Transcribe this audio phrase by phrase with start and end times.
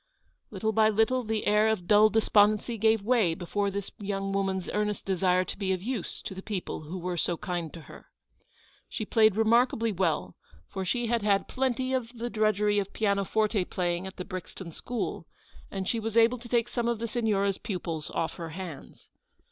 [0.49, 5.05] Little by little the air of dull despondency gave way before this young woman's earnest
[5.05, 8.07] desire to be of use to the people who were so kind to her.
[8.89, 10.35] She played remarkably well,
[10.67, 15.27] for she had had plenty of the drudgery of pianoforte playing at the Brixton school,
[15.69, 19.07] and she was able to take some of the Signora' s pupils off her hands.